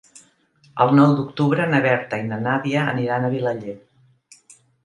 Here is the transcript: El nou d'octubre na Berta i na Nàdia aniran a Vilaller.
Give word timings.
El 0.85 0.93
nou 0.99 1.13
d'octubre 1.19 1.67
na 1.73 1.83
Berta 1.87 2.21
i 2.23 2.25
na 2.31 2.41
Nàdia 2.47 2.89
aniran 2.95 3.29
a 3.29 3.33
Vilaller. 3.35 3.77